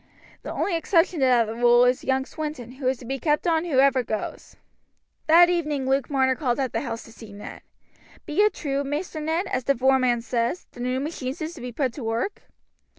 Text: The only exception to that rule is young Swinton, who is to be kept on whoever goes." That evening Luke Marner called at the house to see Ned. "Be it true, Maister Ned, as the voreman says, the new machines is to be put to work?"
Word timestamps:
The 0.41 0.51
only 0.51 0.75
exception 0.75 1.19
to 1.19 1.27
that 1.27 1.47
rule 1.47 1.85
is 1.85 2.03
young 2.03 2.25
Swinton, 2.25 2.71
who 2.71 2.87
is 2.87 2.97
to 2.97 3.05
be 3.05 3.19
kept 3.19 3.45
on 3.45 3.65
whoever 3.65 4.01
goes." 4.01 4.55
That 5.27 5.47
evening 5.47 5.85
Luke 5.87 6.09
Marner 6.09 6.33
called 6.33 6.59
at 6.59 6.73
the 6.73 6.81
house 6.81 7.03
to 7.03 7.11
see 7.11 7.31
Ned. 7.31 7.61
"Be 8.25 8.41
it 8.41 8.55
true, 8.55 8.83
Maister 8.83 9.19
Ned, 9.19 9.45
as 9.45 9.65
the 9.65 9.75
voreman 9.75 10.23
says, 10.23 10.65
the 10.71 10.79
new 10.79 10.99
machines 10.99 11.39
is 11.39 11.53
to 11.53 11.61
be 11.61 11.71
put 11.71 11.93
to 11.93 12.03
work?" 12.03 12.41